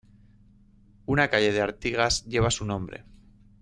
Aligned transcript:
Una 1.05 1.27
calle 1.29 1.51
de 1.53 1.61
Artigas 1.61 2.25
lleva 2.25 2.49
su 2.49 2.65
nombre. 2.65 3.05